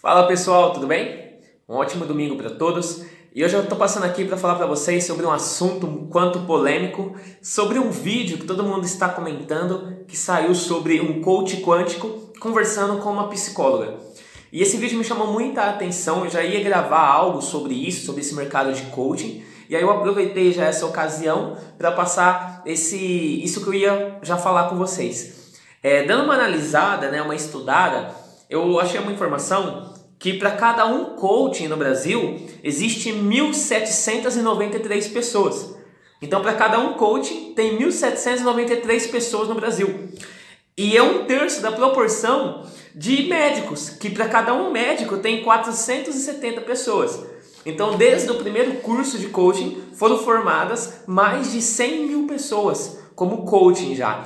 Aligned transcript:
Fala 0.00 0.28
pessoal, 0.28 0.72
tudo 0.72 0.86
bem? 0.86 1.40
Um 1.68 1.74
ótimo 1.74 2.06
domingo 2.06 2.36
para 2.36 2.50
todos. 2.50 3.04
E 3.34 3.44
hoje 3.44 3.56
eu 3.56 3.64
estou 3.64 3.76
passando 3.76 4.04
aqui 4.04 4.24
para 4.24 4.36
falar 4.36 4.54
para 4.54 4.64
vocês 4.64 5.02
sobre 5.04 5.26
um 5.26 5.30
assunto 5.32 5.88
um 5.88 6.06
quanto 6.06 6.42
polêmico, 6.42 7.16
sobre 7.42 7.80
um 7.80 7.90
vídeo 7.90 8.38
que 8.38 8.46
todo 8.46 8.62
mundo 8.62 8.84
está 8.84 9.08
comentando 9.08 10.04
que 10.06 10.16
saiu 10.16 10.54
sobre 10.54 11.00
um 11.00 11.20
coach 11.20 11.56
quântico 11.62 12.32
conversando 12.38 13.02
com 13.02 13.10
uma 13.10 13.28
psicóloga. 13.28 13.96
E 14.52 14.62
esse 14.62 14.76
vídeo 14.76 14.96
me 14.96 15.04
chamou 15.04 15.32
muita 15.32 15.62
atenção, 15.62 16.24
eu 16.24 16.30
já 16.30 16.44
ia 16.44 16.62
gravar 16.62 17.04
algo 17.04 17.42
sobre 17.42 17.74
isso, 17.74 18.06
sobre 18.06 18.20
esse 18.20 18.36
mercado 18.36 18.72
de 18.72 18.82
coaching, 18.92 19.42
e 19.68 19.74
aí 19.74 19.82
eu 19.82 19.90
aproveitei 19.90 20.52
já 20.52 20.66
essa 20.66 20.86
ocasião 20.86 21.56
para 21.76 21.90
passar 21.90 22.62
esse 22.64 23.42
isso 23.42 23.62
que 23.62 23.66
eu 23.66 23.74
ia 23.74 24.18
já 24.22 24.36
falar 24.36 24.68
com 24.68 24.76
vocês. 24.76 25.56
É, 25.82 26.04
dando 26.04 26.22
uma 26.22 26.34
analisada, 26.34 27.10
né, 27.10 27.20
uma 27.20 27.34
estudada, 27.34 28.27
eu 28.48 28.80
achei 28.80 28.98
uma 28.98 29.12
informação 29.12 29.92
que 30.18 30.34
para 30.34 30.52
cada 30.52 30.86
um 30.86 31.16
coaching 31.16 31.68
no 31.68 31.76
Brasil 31.76 32.40
existe 32.62 33.12
1.793 33.12 35.12
pessoas. 35.12 35.76
Então, 36.20 36.42
para 36.42 36.54
cada 36.54 36.80
um 36.80 36.94
coaching 36.94 37.52
tem 37.54 37.78
1.793 37.78 39.10
pessoas 39.10 39.48
no 39.48 39.54
Brasil. 39.54 40.08
E 40.76 40.96
é 40.96 41.02
um 41.02 41.24
terço 41.24 41.60
da 41.60 41.70
proporção 41.70 42.66
de 42.94 43.28
médicos, 43.28 43.90
que 43.90 44.10
para 44.10 44.28
cada 44.28 44.54
um 44.54 44.72
médico 44.72 45.18
tem 45.18 45.42
470 45.42 46.62
pessoas. 46.62 47.24
Então, 47.64 47.96
desde 47.96 48.30
o 48.30 48.36
primeiro 48.36 48.74
curso 48.76 49.18
de 49.18 49.26
coaching, 49.26 49.82
foram 49.94 50.18
formadas 50.18 51.02
mais 51.06 51.52
de 51.52 51.60
100 51.60 52.06
mil 52.06 52.26
pessoas 52.26 52.98
como 53.14 53.44
coaching 53.44 53.94
já. 53.94 54.24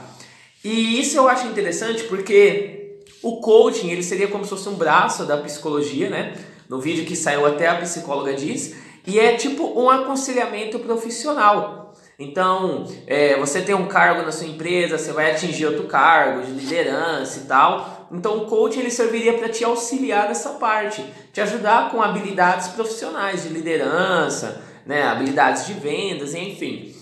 E 0.64 1.00
isso 1.00 1.16
eu 1.16 1.28
acho 1.28 1.48
interessante 1.48 2.04
porque 2.04 2.81
o 3.22 3.40
coaching, 3.40 3.90
ele 3.90 4.02
seria 4.02 4.28
como 4.28 4.44
se 4.44 4.50
fosse 4.50 4.68
um 4.68 4.74
braço 4.74 5.24
da 5.24 5.36
psicologia, 5.36 6.10
né? 6.10 6.34
No 6.68 6.80
vídeo 6.80 7.04
que 7.04 7.14
saiu 7.14 7.46
até 7.46 7.68
a 7.68 7.76
psicóloga 7.76 8.34
diz, 8.34 8.74
e 9.06 9.18
é 9.18 9.36
tipo 9.36 9.78
um 9.80 9.88
aconselhamento 9.88 10.78
profissional. 10.80 11.94
Então, 12.18 12.86
é, 13.06 13.38
você 13.38 13.62
tem 13.62 13.74
um 13.74 13.88
cargo 13.88 14.22
na 14.22 14.30
sua 14.30 14.46
empresa, 14.46 14.98
você 14.98 15.12
vai 15.12 15.32
atingir 15.32 15.66
outro 15.66 15.84
cargo 15.84 16.42
de 16.42 16.52
liderança 16.52 17.40
e 17.40 17.42
tal. 17.44 18.08
Então, 18.12 18.38
o 18.38 18.46
coaching 18.46 18.80
ele 18.80 18.90
serviria 18.90 19.32
para 19.32 19.48
te 19.48 19.64
auxiliar 19.64 20.28
nessa 20.28 20.50
parte, 20.50 21.04
te 21.32 21.40
ajudar 21.40 21.90
com 21.90 22.02
habilidades 22.02 22.68
profissionais 22.68 23.42
de 23.42 23.48
liderança, 23.48 24.62
né, 24.86 25.02
habilidades 25.02 25.66
de 25.66 25.74
vendas, 25.74 26.34
enfim. 26.34 26.94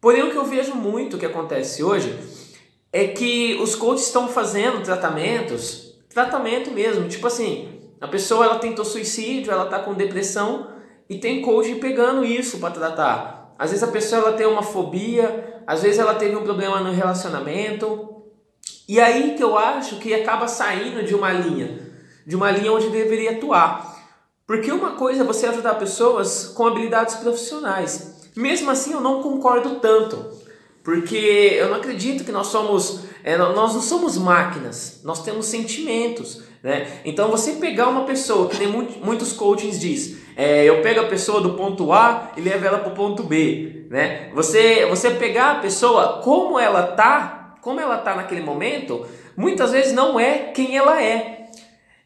Porém, 0.00 0.22
o 0.22 0.30
que 0.30 0.36
eu 0.36 0.44
vejo 0.44 0.74
muito 0.74 1.18
que 1.18 1.26
acontece 1.26 1.82
hoje 1.82 2.14
é 2.92 3.08
que 3.08 3.58
os 3.60 3.74
coaches 3.74 4.06
estão 4.06 4.28
fazendo 4.28 4.82
tratamentos, 4.82 5.94
tratamento 6.08 6.70
mesmo, 6.70 7.08
tipo 7.08 7.26
assim, 7.26 7.78
a 8.00 8.06
pessoa 8.08 8.44
ela 8.44 8.58
tentou 8.58 8.84
suicídio, 8.84 9.52
ela 9.52 9.64
está 9.64 9.80
com 9.80 9.92
depressão 9.92 10.68
e 11.08 11.18
tem 11.18 11.42
coach 11.42 11.74
pegando 11.76 12.24
isso 12.24 12.58
para 12.58 12.70
tratar. 12.70 13.54
Às 13.58 13.70
vezes 13.70 13.82
a 13.82 13.90
pessoa 13.90 14.22
ela 14.22 14.32
tem 14.32 14.46
uma 14.46 14.62
fobia, 14.62 15.62
às 15.66 15.82
vezes 15.82 15.98
ela 15.98 16.14
teve 16.14 16.36
um 16.36 16.44
problema 16.44 16.80
no 16.80 16.92
relacionamento. 16.92 18.22
E 18.88 19.00
aí 19.00 19.34
que 19.36 19.42
eu 19.42 19.58
acho 19.58 19.96
que 19.96 20.14
acaba 20.14 20.46
saindo 20.46 21.02
de 21.02 21.14
uma 21.14 21.32
linha, 21.32 21.78
de 22.24 22.36
uma 22.36 22.50
linha 22.50 22.72
onde 22.72 22.88
deveria 22.88 23.32
atuar. 23.32 23.96
Porque 24.46 24.70
uma 24.70 24.92
coisa 24.92 25.22
é 25.22 25.26
você 25.26 25.46
ajudar 25.46 25.74
pessoas 25.74 26.46
com 26.46 26.66
habilidades 26.66 27.16
profissionais. 27.16 28.30
Mesmo 28.36 28.70
assim 28.70 28.92
eu 28.92 29.00
não 29.00 29.22
concordo 29.22 29.80
tanto. 29.80 30.37
Porque 30.88 31.54
eu 31.60 31.68
não 31.68 31.76
acredito 31.76 32.24
que 32.24 32.32
nós 32.32 32.46
somos, 32.46 33.00
é, 33.22 33.36
nós 33.36 33.74
não 33.74 33.82
somos 33.82 34.16
máquinas, 34.16 35.02
nós 35.04 35.22
temos 35.22 35.44
sentimentos, 35.44 36.42
né? 36.62 37.00
Então 37.04 37.30
você 37.30 37.52
pegar 37.56 37.88
uma 37.88 38.04
pessoa, 38.04 38.48
que 38.48 38.56
nem 38.56 38.68
muitos 39.04 39.34
coachings 39.34 39.78
diz, 39.78 40.16
é, 40.34 40.64
eu 40.64 40.80
pego 40.80 41.00
a 41.00 41.04
pessoa 41.04 41.42
do 41.42 41.52
ponto 41.52 41.92
A 41.92 42.32
e 42.38 42.40
levo 42.40 42.64
ela 42.64 42.78
para 42.78 42.90
o 42.90 42.94
ponto 42.94 43.22
B, 43.22 43.84
né? 43.90 44.30
Você, 44.32 44.86
você 44.86 45.10
pegar 45.10 45.50
a 45.50 45.54
pessoa 45.56 46.22
como 46.24 46.58
ela 46.58 46.82
tá, 46.82 47.58
como 47.60 47.78
ela 47.78 47.98
tá 47.98 48.14
naquele 48.14 48.40
momento, 48.40 49.04
muitas 49.36 49.72
vezes 49.72 49.92
não 49.92 50.18
é 50.18 50.38
quem 50.54 50.74
ela 50.74 51.02
é. 51.02 51.50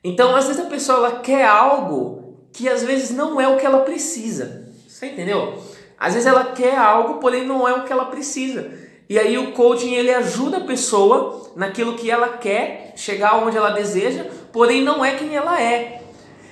Então 0.03 0.35
às 0.35 0.49
vezes 0.49 0.61
a 0.61 0.69
pessoa 0.69 0.99
ela 0.99 1.21
quer 1.21 1.47
algo 1.47 2.49
que 2.53 2.69
às 2.69 2.83
vezes 2.83 3.11
não 3.11 3.41
é 3.41 3.47
o 3.47 3.59
que 3.59 3.65
ela 3.65 3.83
precisa. 3.83 4.73
Você 4.89 5.07
entendeu? 5.07 5.63
Às 6.03 6.15
vezes 6.15 6.27
ela 6.27 6.47
quer 6.47 6.77
algo, 6.77 7.21
porém 7.21 7.47
não 7.47 7.67
é 7.67 7.73
o 7.75 7.85
que 7.85 7.93
ela 7.93 8.07
precisa. 8.07 8.73
E 9.09 9.17
aí 9.17 9.39
o 9.39 9.53
coaching 9.53 9.95
ele 9.95 10.13
ajuda 10.13 10.57
a 10.57 10.65
pessoa 10.65 11.53
naquilo 11.55 11.95
que 11.95 12.11
ela 12.11 12.31
quer, 12.31 12.93
chegar 12.97 13.37
onde 13.37 13.57
ela 13.57 13.71
deseja, 13.71 14.27
porém 14.53 14.83
não 14.83 15.05
é 15.05 15.13
quem 15.13 15.37
ela 15.37 15.63
é. 15.63 16.03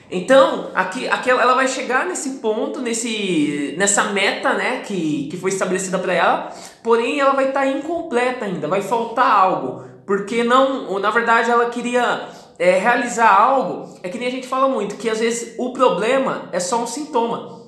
Então, 0.08 0.70
aqui, 0.72 1.08
aqui 1.08 1.30
ela 1.30 1.54
vai 1.54 1.66
chegar 1.66 2.06
nesse 2.06 2.38
ponto, 2.38 2.80
nesse, 2.80 3.74
nessa 3.76 4.04
meta 4.04 4.52
né, 4.52 4.82
que, 4.86 5.26
que 5.28 5.36
foi 5.36 5.50
estabelecida 5.50 5.98
para 5.98 6.12
ela, 6.12 6.52
porém 6.80 7.18
ela 7.18 7.32
vai 7.32 7.48
estar 7.48 7.62
tá 7.62 7.66
incompleta 7.66 8.44
ainda, 8.44 8.68
vai 8.68 8.82
faltar 8.82 9.32
algo, 9.32 9.84
porque 10.06 10.44
não, 10.44 10.96
na 11.00 11.10
verdade 11.10 11.50
ela 11.50 11.70
queria 11.70 12.28
é, 12.56 12.78
realizar 12.78 13.34
algo, 13.34 13.98
é 14.00 14.08
que 14.08 14.18
nem 14.18 14.28
a 14.28 14.30
gente 14.30 14.46
fala 14.46 14.68
muito, 14.68 14.94
que 14.94 15.10
às 15.10 15.18
vezes 15.18 15.56
o 15.58 15.72
problema 15.72 16.48
é 16.52 16.60
só 16.60 16.80
um 16.80 16.86
sintoma. 16.86 17.59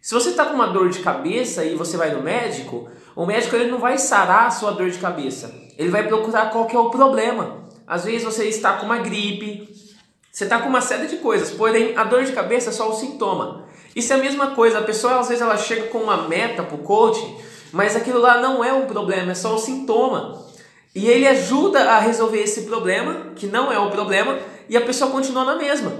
Se 0.00 0.14
você 0.14 0.30
está 0.30 0.46
com 0.46 0.54
uma 0.54 0.68
dor 0.68 0.88
de 0.88 1.00
cabeça 1.00 1.62
e 1.62 1.74
você 1.74 1.96
vai 1.98 2.14
no 2.14 2.22
médico, 2.22 2.88
o 3.14 3.26
médico 3.26 3.54
ele 3.54 3.70
não 3.70 3.78
vai 3.78 3.98
sarar 3.98 4.46
a 4.46 4.50
sua 4.50 4.70
dor 4.72 4.88
de 4.88 4.98
cabeça. 4.98 5.54
Ele 5.76 5.90
vai 5.90 6.06
procurar 6.08 6.50
qual 6.50 6.66
que 6.66 6.74
é 6.74 6.78
o 6.78 6.88
problema. 6.88 7.64
Às 7.86 8.04
vezes 8.04 8.24
você 8.24 8.44
está 8.44 8.74
com 8.74 8.86
uma 8.86 8.98
gripe, 8.98 9.68
você 10.32 10.44
está 10.44 10.58
com 10.58 10.70
uma 10.70 10.80
série 10.80 11.06
de 11.06 11.16
coisas, 11.16 11.50
porém 11.50 11.94
a 11.98 12.04
dor 12.04 12.24
de 12.24 12.32
cabeça 12.32 12.70
é 12.70 12.72
só 12.72 12.88
o 12.88 12.94
sintoma. 12.94 13.66
Isso 13.94 14.12
é 14.12 14.16
a 14.16 14.20
mesma 14.20 14.52
coisa, 14.52 14.78
a 14.78 14.82
pessoa 14.82 15.20
às 15.20 15.28
vezes 15.28 15.42
ela 15.42 15.58
chega 15.58 15.88
com 15.88 15.98
uma 15.98 16.28
meta 16.28 16.62
para 16.62 16.76
o 16.76 16.78
coaching, 16.78 17.36
mas 17.70 17.94
aquilo 17.94 18.20
lá 18.20 18.40
não 18.40 18.64
é 18.64 18.72
um 18.72 18.86
problema, 18.86 19.32
é 19.32 19.34
só 19.34 19.54
o 19.54 19.58
sintoma. 19.58 20.46
E 20.94 21.08
ele 21.08 21.26
ajuda 21.26 21.90
a 21.90 21.98
resolver 21.98 22.40
esse 22.40 22.62
problema, 22.62 23.32
que 23.36 23.46
não 23.46 23.70
é 23.70 23.78
o 23.78 23.90
problema, 23.90 24.38
e 24.68 24.76
a 24.76 24.80
pessoa 24.80 25.10
continua 25.10 25.44
na 25.44 25.56
mesma. 25.56 25.92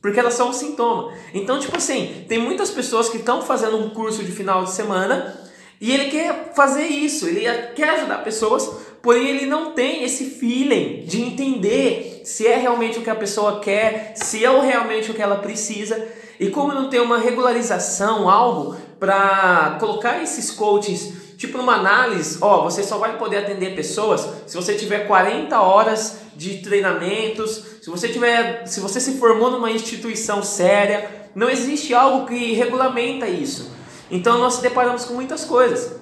Porque 0.00 0.20
elas 0.20 0.34
são 0.34 0.50
um 0.50 0.52
sintoma. 0.52 1.12
Então, 1.34 1.58
tipo 1.58 1.76
assim, 1.76 2.24
tem 2.28 2.38
muitas 2.38 2.70
pessoas 2.70 3.08
que 3.08 3.16
estão 3.16 3.42
fazendo 3.42 3.76
um 3.76 3.90
curso 3.90 4.22
de 4.22 4.30
final 4.30 4.64
de 4.64 4.70
semana 4.70 5.36
e 5.80 5.92
ele 5.92 6.10
quer 6.10 6.52
fazer 6.54 6.86
isso, 6.86 7.26
ele 7.26 7.44
quer 7.74 7.90
ajudar 7.90 8.24
pessoas, 8.24 8.68
porém 9.00 9.28
ele 9.28 9.46
não 9.46 9.72
tem 9.72 10.02
esse 10.02 10.24
feeling 10.24 11.04
de 11.04 11.20
entender 11.20 12.22
se 12.24 12.46
é 12.46 12.56
realmente 12.56 12.98
o 12.98 13.02
que 13.02 13.10
a 13.10 13.14
pessoa 13.14 13.60
quer, 13.60 14.12
se 14.16 14.44
é 14.44 14.60
realmente 14.60 15.10
o 15.10 15.14
que 15.14 15.22
ela 15.22 15.36
precisa. 15.36 16.06
E 16.38 16.50
como 16.50 16.72
não 16.72 16.88
tem 16.88 17.00
uma 17.00 17.18
regularização, 17.18 18.28
algo 18.28 18.76
para 18.98 19.76
colocar 19.78 20.22
esses 20.22 20.50
coaches, 20.50 21.12
tipo 21.38 21.56
numa 21.56 21.76
análise, 21.76 22.36
ó, 22.40 22.64
você 22.64 22.82
só 22.82 22.98
vai 22.98 23.16
poder 23.16 23.38
atender 23.38 23.76
pessoas 23.76 24.28
se 24.44 24.56
você 24.56 24.74
tiver 24.74 25.06
40 25.06 25.58
horas 25.60 26.18
de 26.34 26.58
treinamentos, 26.58 27.78
se 27.80 27.88
você 27.88 28.08
tiver, 28.08 28.66
se 28.66 28.80
você 28.80 29.00
se 29.00 29.12
formou 29.12 29.48
numa 29.48 29.70
instituição 29.70 30.42
séria, 30.42 31.30
não 31.36 31.48
existe 31.48 31.94
algo 31.94 32.26
que 32.26 32.54
regulamenta 32.54 33.28
isso. 33.28 33.70
Então 34.10 34.38
nós 34.38 34.54
se 34.54 34.62
deparamos 34.62 35.04
com 35.04 35.14
muitas 35.14 35.44
coisas. 35.44 35.96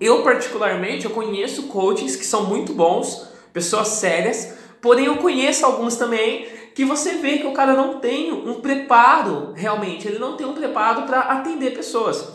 Eu 0.00 0.22
particularmente, 0.22 1.04
eu 1.04 1.10
conheço 1.10 1.64
coaches 1.64 2.16
que 2.16 2.24
são 2.24 2.44
muito 2.44 2.72
bons, 2.72 3.28
pessoas 3.52 3.88
sérias, 3.88 4.54
porém 4.80 5.04
eu 5.04 5.18
conheço 5.18 5.66
alguns 5.66 5.96
também 5.96 6.48
que 6.74 6.84
você 6.86 7.16
vê 7.16 7.38
que 7.38 7.46
o 7.46 7.52
cara 7.52 7.74
não 7.74 8.00
tem 8.00 8.32
um 8.32 8.54
preparo 8.54 9.52
realmente, 9.54 10.08
ele 10.08 10.18
não 10.18 10.34
tem 10.34 10.46
um 10.46 10.54
preparo 10.54 11.02
para 11.02 11.20
atender 11.20 11.74
pessoas. 11.74 12.31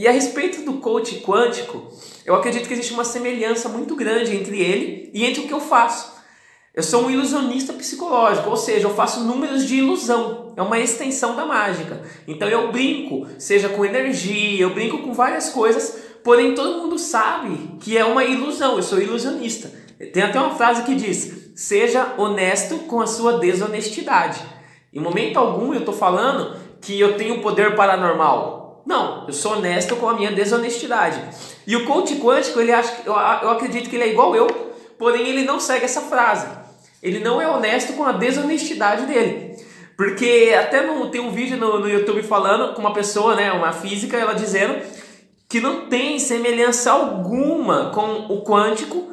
E 0.00 0.08
a 0.08 0.12
respeito 0.12 0.62
do 0.62 0.78
coach 0.78 1.16
quântico, 1.16 1.92
eu 2.24 2.34
acredito 2.34 2.66
que 2.66 2.72
existe 2.72 2.94
uma 2.94 3.04
semelhança 3.04 3.68
muito 3.68 3.94
grande 3.94 4.34
entre 4.34 4.58
ele 4.58 5.10
e 5.12 5.26
entre 5.26 5.42
o 5.42 5.46
que 5.46 5.52
eu 5.52 5.60
faço. 5.60 6.14
Eu 6.74 6.82
sou 6.82 7.04
um 7.04 7.10
ilusionista 7.10 7.74
psicológico, 7.74 8.48
ou 8.48 8.56
seja, 8.56 8.86
eu 8.86 8.94
faço 8.94 9.20
números 9.20 9.66
de 9.66 9.76
ilusão, 9.76 10.54
é 10.56 10.62
uma 10.62 10.78
extensão 10.78 11.36
da 11.36 11.44
mágica. 11.44 12.00
Então 12.26 12.48
eu 12.48 12.72
brinco, 12.72 13.26
seja 13.38 13.68
com 13.68 13.84
energia, 13.84 14.62
eu 14.62 14.72
brinco 14.72 15.00
com 15.00 15.12
várias 15.12 15.50
coisas, 15.50 15.98
porém 16.24 16.54
todo 16.54 16.80
mundo 16.80 16.98
sabe 16.98 17.76
que 17.78 17.98
é 17.98 18.02
uma 18.02 18.24
ilusão, 18.24 18.76
eu 18.76 18.82
sou 18.82 19.02
ilusionista. 19.02 19.70
Tem 20.14 20.22
até 20.22 20.40
uma 20.40 20.54
frase 20.54 20.82
que 20.82 20.94
diz: 20.94 21.52
seja 21.54 22.14
honesto 22.16 22.78
com 22.86 23.02
a 23.02 23.06
sua 23.06 23.34
desonestidade. 23.34 24.40
Em 24.94 24.98
momento 24.98 25.38
algum 25.38 25.74
eu 25.74 25.80
estou 25.80 25.92
falando 25.92 26.56
que 26.80 26.98
eu 26.98 27.18
tenho 27.18 27.42
poder 27.42 27.76
paranormal. 27.76 28.59
Não, 28.90 29.24
eu 29.28 29.32
sou 29.32 29.52
honesto 29.52 29.94
com 29.94 30.08
a 30.08 30.14
minha 30.14 30.32
desonestidade. 30.32 31.22
E 31.64 31.76
o 31.76 31.86
coach 31.86 32.16
quântico, 32.16 32.60
ele 32.60 32.72
acha, 32.72 32.92
eu, 33.06 33.12
eu 33.12 33.50
acredito 33.50 33.88
que 33.88 33.94
ele 33.94 34.02
é 34.02 34.08
igual 34.10 34.34
eu, 34.34 34.48
porém 34.98 35.28
ele 35.28 35.44
não 35.44 35.60
segue 35.60 35.84
essa 35.84 36.00
frase. 36.00 36.48
Ele 37.00 37.20
não 37.20 37.40
é 37.40 37.48
honesto 37.48 37.92
com 37.92 38.02
a 38.02 38.10
desonestidade 38.10 39.06
dele. 39.06 39.54
Porque 39.96 40.52
até 40.58 40.84
no, 40.84 41.08
tem 41.08 41.20
um 41.20 41.30
vídeo 41.30 41.56
no, 41.56 41.78
no 41.78 41.88
YouTube 41.88 42.20
falando 42.24 42.74
com 42.74 42.80
uma 42.80 42.92
pessoa, 42.92 43.36
né, 43.36 43.52
uma 43.52 43.70
física, 43.70 44.16
ela 44.16 44.34
dizendo 44.34 44.76
que 45.48 45.60
não 45.60 45.86
tem 45.86 46.18
semelhança 46.18 46.90
alguma 46.90 47.90
com 47.90 48.26
o 48.34 48.42
quântico 48.42 49.08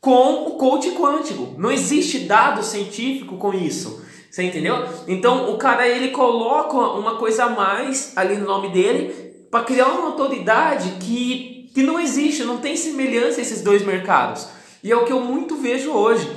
com 0.00 0.48
o 0.48 0.50
coach 0.52 0.90
quântico. 0.90 1.54
Não 1.56 1.70
existe 1.70 2.20
dado 2.20 2.64
científico 2.64 3.36
com 3.36 3.54
isso. 3.54 4.04
Você 4.30 4.44
entendeu? 4.44 4.76
Então 5.08 5.52
o 5.52 5.58
cara 5.58 5.88
ele 5.88 6.10
coloca 6.10 6.76
uma 6.76 7.16
coisa 7.16 7.44
a 7.44 7.50
mais 7.50 8.12
ali 8.14 8.36
no 8.36 8.46
nome 8.46 8.68
dele 8.68 9.34
para 9.50 9.64
criar 9.64 9.88
uma 9.88 10.06
autoridade 10.06 10.88
que, 11.00 11.68
que 11.74 11.82
não 11.82 11.98
existe, 11.98 12.44
não 12.44 12.58
tem 12.58 12.76
semelhança 12.76 13.40
esses 13.40 13.60
dois 13.60 13.84
mercados. 13.84 14.46
E 14.84 14.92
é 14.92 14.96
o 14.96 15.04
que 15.04 15.12
eu 15.12 15.20
muito 15.20 15.56
vejo 15.56 15.90
hoje. 15.90 16.30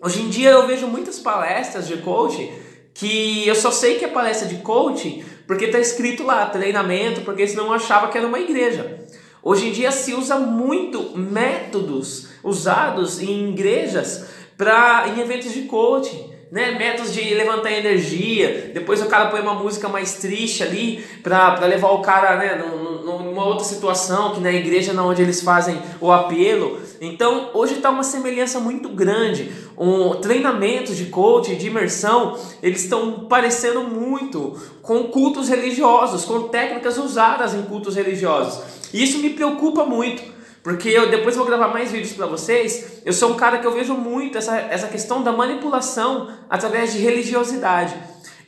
Hoje 0.00 0.22
em 0.22 0.28
dia 0.28 0.50
eu 0.50 0.64
vejo 0.64 0.86
muitas 0.86 1.18
palestras 1.18 1.88
de 1.88 1.96
coaching 1.96 2.52
que 2.94 3.48
eu 3.48 3.56
só 3.56 3.72
sei 3.72 3.96
que 3.96 4.04
é 4.04 4.08
palestra 4.08 4.46
de 4.46 4.58
coaching 4.58 5.24
porque 5.44 5.64
está 5.64 5.80
escrito 5.80 6.22
lá 6.22 6.46
treinamento, 6.46 7.22
porque 7.22 7.48
senão 7.48 7.66
eu 7.66 7.72
achava 7.72 8.08
que 8.08 8.16
era 8.16 8.28
uma 8.28 8.38
igreja. 8.38 9.00
Hoje 9.42 9.68
em 9.68 9.72
dia 9.72 9.90
se 9.90 10.14
usa 10.14 10.38
muito 10.38 11.18
métodos 11.18 12.28
usados 12.44 13.20
em 13.20 13.50
igrejas 13.50 14.24
para 14.56 15.08
em 15.08 15.20
eventos 15.20 15.52
de 15.52 15.62
coaching 15.62 16.33
né? 16.54 16.70
Métodos 16.78 17.12
de 17.12 17.34
levantar 17.34 17.72
energia. 17.72 18.70
Depois 18.72 19.02
o 19.02 19.06
cara 19.06 19.26
põe 19.26 19.40
uma 19.40 19.54
música 19.54 19.88
mais 19.88 20.14
triste 20.14 20.62
ali 20.62 21.04
para 21.20 21.66
levar 21.66 21.90
o 21.90 21.98
cara, 22.00 22.36
né, 22.36 22.64
numa 23.04 23.44
outra 23.44 23.64
situação 23.64 24.32
que 24.32 24.40
na 24.40 24.52
igreja 24.52 24.92
na 24.92 25.04
onde 25.04 25.20
eles 25.20 25.40
fazem 25.40 25.76
o 26.00 26.12
apelo. 26.12 26.78
Então 27.00 27.50
hoje 27.54 27.74
está 27.74 27.90
uma 27.90 28.04
semelhança 28.04 28.60
muito 28.60 28.88
grande. 28.88 29.50
Um 29.76 30.14
treinamentos 30.20 30.96
de 30.96 31.06
coaching, 31.06 31.56
de 31.56 31.66
imersão, 31.66 32.38
eles 32.62 32.84
estão 32.84 33.26
parecendo 33.28 33.82
muito 33.82 34.56
com 34.80 35.02
cultos 35.08 35.48
religiosos, 35.48 36.24
com 36.24 36.42
técnicas 36.42 36.96
usadas 36.98 37.52
em 37.52 37.62
cultos 37.62 37.96
religiosos. 37.96 38.62
Isso 38.92 39.18
me 39.18 39.30
preocupa 39.30 39.84
muito. 39.84 40.33
Porque 40.64 40.88
eu 40.88 41.10
depois 41.10 41.36
vou 41.36 41.44
gravar 41.44 41.68
mais 41.68 41.92
vídeos 41.92 42.14
para 42.14 42.24
vocês. 42.24 43.02
Eu 43.04 43.12
sou 43.12 43.32
um 43.32 43.36
cara 43.36 43.58
que 43.58 43.66
eu 43.66 43.70
vejo 43.70 43.92
muito 43.92 44.38
essa, 44.38 44.56
essa 44.56 44.88
questão 44.88 45.22
da 45.22 45.30
manipulação 45.30 46.34
através 46.48 46.94
de 46.94 47.00
religiosidade. 47.00 47.94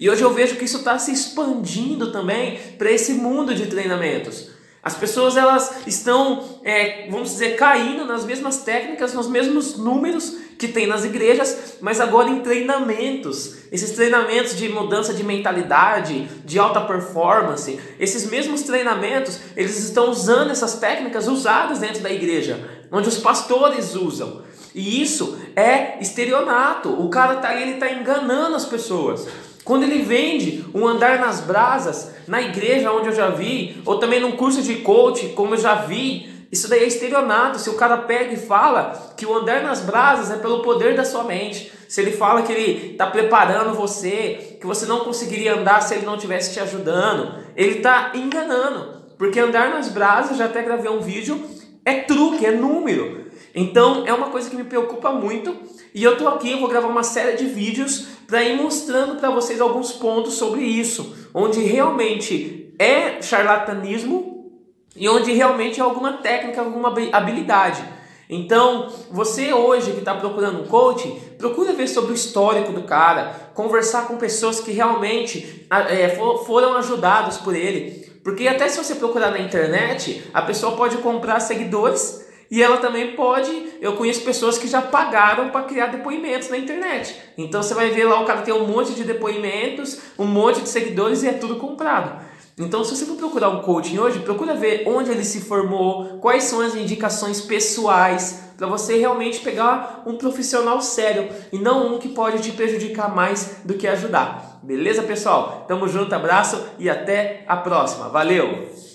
E 0.01 0.09
hoje 0.09 0.23
eu 0.23 0.33
vejo 0.33 0.57
que 0.57 0.65
isso 0.65 0.79
está 0.79 0.99
se 0.99 1.13
expandindo 1.13 2.11
também 2.11 2.59
para 2.79 2.91
esse 2.91 3.13
mundo 3.13 3.55
de 3.55 3.67
treinamentos. 3.67 4.49
As 4.87 4.95
pessoas 4.95 5.37
elas 5.37 5.79
estão, 5.85 6.61
é, 6.63 7.09
vamos 7.11 7.31
dizer, 7.31 7.57
caindo 7.57 8.05
nas 8.05 8.25
mesmas 8.25 8.59
técnicas, 8.59 9.13
nos 9.15 9.27
mesmos 9.27 9.77
números 9.77 10.37
que 10.57 10.69
tem 10.69 10.87
nas 10.87 11.05
igrejas, 11.05 11.75
mas 11.81 12.01
agora 12.01 12.31
em 12.31 12.39
treinamentos. 12.39 13.57
Esses 13.73 13.91
treinamentos 13.91 14.55
de 14.55 14.69
mudança 14.69 15.13
de 15.13 15.25
mentalidade, 15.25 16.29
de 16.45 16.57
alta 16.57 16.83
performance, 16.83 17.81
esses 17.99 18.31
mesmos 18.31 18.63
treinamentos, 18.63 19.41
eles 19.57 19.77
estão 19.77 20.09
usando 20.09 20.53
essas 20.53 20.79
técnicas 20.79 21.27
usadas 21.27 21.81
dentro 21.81 22.01
da 22.01 22.13
igreja, 22.13 22.65
onde 22.93 23.09
os 23.09 23.19
pastores 23.19 23.97
usam. 23.97 24.45
E 24.73 25.03
isso 25.03 25.37
é 25.57 26.01
estelionato. 26.01 26.91
O 26.91 27.09
cara 27.09 27.35
tá 27.39 27.61
ele 27.61 27.75
tá 27.75 27.91
enganando 27.91 28.55
as 28.55 28.67
pessoas. 28.67 29.27
Quando 29.67 29.83
ele 29.83 30.05
vende 30.05 30.65
um 30.73 30.87
andar 30.87 31.19
nas 31.19 31.41
brasas 31.41 32.13
na 32.29 32.41
igreja 32.41 32.93
onde 32.93 33.09
eu 33.09 33.13
já 33.13 33.31
vi, 33.31 33.83
ou 33.85 33.99
também 33.99 34.21
num 34.21 34.37
curso 34.37 34.63
de 34.63 34.77
coach, 34.77 35.31
como 35.31 35.55
eu 35.55 35.59
já 35.59 35.75
vi, 35.75 36.47
isso 36.53 36.69
daí 36.69 36.85
é 36.85 36.87
estelionato. 36.87 37.59
Se 37.59 37.69
o 37.69 37.75
cara 37.75 37.97
pega 37.97 38.33
e 38.33 38.37
fala 38.37 39.13
que 39.17 39.27
o 39.27 39.35
andar 39.35 39.65
nas 39.65 39.81
brasas 39.81 40.31
é 40.31 40.41
pelo 40.41 40.63
poder 40.63 40.95
da 40.95 41.05
sua 41.05 41.25
mente, 41.25 41.73
se 41.89 42.01
ele 42.01 42.13
fala 42.13 42.43
que 42.43 42.53
ele 42.53 42.93
está 42.93 43.09
preparando 43.09 43.75
você, 43.75 44.57
que 44.61 44.67
você 44.69 44.87
não 44.87 45.01
conseguiria 45.01 45.57
andar 45.57 45.83
se 45.83 45.97
ele 45.97 46.07
não 46.07 46.15
estivesse 46.15 46.55
te 46.55 46.61
ajudando, 46.61 47.35
ele 47.57 47.79
está 47.79 48.13
enganando. 48.15 49.03
Porque 49.19 49.41
andar 49.41 49.71
nas 49.71 49.89
brasas, 49.89 50.37
já 50.37 50.45
até 50.45 50.63
gravei 50.63 50.93
um 50.93 51.01
vídeo, 51.01 51.45
é 51.85 52.03
truque, 52.03 52.47
é 52.47 52.53
número. 52.53 53.27
Então 53.57 54.05
é 54.07 54.13
uma 54.13 54.29
coisa 54.29 54.51
que 54.51 54.55
me 54.55 54.65
preocupa 54.65 55.11
muito 55.11 55.57
e 55.95 56.05
eu 56.05 56.19
tô 56.19 56.29
aqui, 56.29 56.51
eu 56.51 56.61
vou 56.61 56.69
gravar 56.69 56.89
uma 56.89 57.03
série 57.03 57.39
de 57.39 57.47
vídeos 57.47 58.07
para 58.27 58.43
ir 58.43 58.55
mostrando 58.55 59.19
para 59.19 59.31
vocês 59.31 59.63
alguns 59.63 59.93
pontos 59.93 60.35
sobre 60.35 60.61
isso, 60.63 61.17
onde 61.33 61.63
realmente 61.63 62.75
é 62.79 63.23
charlatanismo 63.23 64.53
e 64.95 65.09
onde 65.09 65.33
realmente 65.33 65.81
é 65.81 65.83
alguma 65.83 66.15
técnica, 66.19 66.61
alguma 66.61 66.95
habilidade. 67.13 67.83
Então, 68.29 68.93
você 69.11 69.55
hoje 69.55 69.93
que 69.93 70.01
está 70.01 70.15
procurando 70.15 70.61
um 70.61 70.67
coaching, 70.67 71.19
procura 71.39 71.73
ver 71.73 71.87
sobre 71.87 72.13
o 72.13 72.15
histórico 72.15 72.73
do 72.73 72.83
cara, 72.83 73.53
conversar 73.55 74.07
com 74.07 74.17
pessoas 74.17 74.61
que 74.61 74.73
realmente 74.73 75.67
é, 75.89 76.09
foram 76.45 76.77
ajudadas 76.77 77.39
por 77.39 77.55
ele. 77.55 78.05
Porque 78.23 78.49
até 78.49 78.69
se 78.69 78.77
você 78.77 78.97
procurar 78.97 79.31
na 79.31 79.39
internet, 79.39 80.29
a 80.35 80.43
pessoa 80.43 80.77
pode 80.77 80.99
comprar 80.99 81.39
seguidores 81.41 82.26
e 82.51 82.63
ela 82.63 82.79
também 82.79 83.17
pode. 83.17 83.51
Eu 83.81 83.97
conheço 83.97 84.23
pessoas 84.23 84.59
que 84.59 84.69
já 84.69 84.83
pagaram 84.83 85.51
para 85.51 85.63
criar 85.65 85.87
depoimentos 85.87 86.49
na 86.49 86.59
internet. 86.59 87.17
Então 87.37 87.63
você 87.63 87.75
vai 87.75 87.91
ver 87.91 88.05
lá 88.05 88.21
o 88.21 88.25
cara 88.25 88.43
tem 88.43 88.55
um 88.55 88.67
monte 88.67 88.95
de 88.95 89.05
depoimentos, 89.05 90.01
um 90.19 90.27
monte 90.27 90.61
de 90.61 90.69
seguidores 90.69 91.23
e 91.23 91.29
é 91.29 91.33
tudo 91.33 91.57
comprado. 91.57 92.25
Então, 92.59 92.83
se 92.83 92.97
você 92.97 93.05
for 93.05 93.17
procurar 93.17 93.51
um 93.51 93.61
coaching 93.61 93.99
hoje, 93.99 94.21
procura 94.21 94.55
ver 94.55 94.85
onde 94.87 95.11
ele 95.11 95.25
se 95.25 95.43
formou, 95.43 96.19
quais 96.21 96.45
são 96.45 96.63
as 96.63 96.75
indicações 96.75 97.39
pessoais, 97.39 98.45
para 98.57 98.67
você 98.67 98.97
realmente 98.97 99.41
pegar 99.41 100.03
um 100.07 100.17
profissional 100.17 100.81
sério 100.81 101.29
e 101.53 101.59
não 101.59 101.95
um 101.95 101.99
que 101.99 102.09
pode 102.09 102.43
te 102.43 102.53
prejudicar 102.53 103.15
mais 103.15 103.59
do 103.63 103.75
que 103.75 103.87
ajudar. 103.87 104.59
Beleza, 104.63 105.03
pessoal? 105.03 105.67
Tamo 105.69 105.87
junto, 105.87 106.15
abraço 106.15 106.67
e 106.79 106.89
até 106.89 107.45
a 107.47 107.59
próxima. 107.59 108.09
Valeu! 108.09 108.86